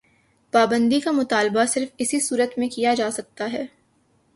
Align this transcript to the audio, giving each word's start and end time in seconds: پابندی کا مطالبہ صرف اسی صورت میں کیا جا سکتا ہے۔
پابندی 0.53 0.99
کا 0.99 1.11
مطالبہ 1.11 1.65
صرف 1.65 1.89
اسی 1.97 2.19
صورت 2.19 2.57
میں 2.57 2.69
کیا 2.69 2.93
جا 2.93 3.11
سکتا 3.11 3.51
ہے۔ 3.53 3.65